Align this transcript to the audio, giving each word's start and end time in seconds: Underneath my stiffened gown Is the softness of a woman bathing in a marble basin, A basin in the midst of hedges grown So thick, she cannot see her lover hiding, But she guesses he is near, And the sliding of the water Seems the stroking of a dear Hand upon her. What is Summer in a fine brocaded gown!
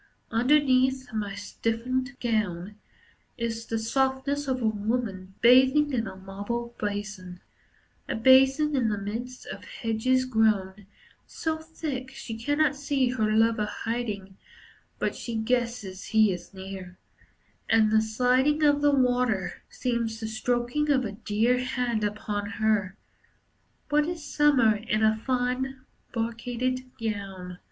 Underneath 0.31 1.13
my 1.13 1.35
stiffened 1.35 2.17
gown 2.19 2.73
Is 3.37 3.67
the 3.67 3.77
softness 3.77 4.47
of 4.47 4.59
a 4.59 4.65
woman 4.67 5.35
bathing 5.41 5.93
in 5.93 6.07
a 6.07 6.15
marble 6.15 6.73
basin, 6.79 7.39
A 8.09 8.15
basin 8.15 8.75
in 8.75 8.89
the 8.89 8.97
midst 8.97 9.45
of 9.45 9.63
hedges 9.63 10.25
grown 10.25 10.87
So 11.27 11.59
thick, 11.59 12.09
she 12.09 12.35
cannot 12.35 12.75
see 12.75 13.09
her 13.09 13.31
lover 13.33 13.65
hiding, 13.67 14.37
But 14.97 15.13
she 15.15 15.35
guesses 15.35 16.05
he 16.05 16.33
is 16.33 16.51
near, 16.51 16.97
And 17.69 17.91
the 17.91 18.01
sliding 18.01 18.63
of 18.63 18.81
the 18.81 18.95
water 18.95 19.61
Seems 19.69 20.19
the 20.19 20.25
stroking 20.27 20.89
of 20.89 21.05
a 21.05 21.11
dear 21.11 21.59
Hand 21.59 22.03
upon 22.03 22.49
her. 22.57 22.97
What 23.89 24.07
is 24.07 24.25
Summer 24.25 24.77
in 24.77 25.03
a 25.03 25.15
fine 25.15 25.81
brocaded 26.11 26.89
gown! 26.99 27.59